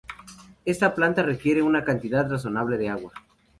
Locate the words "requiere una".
1.21-1.83